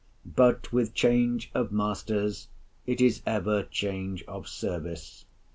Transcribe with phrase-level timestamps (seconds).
[0.25, 2.47] But with change of masters
[2.87, 5.25] it is ever change of service.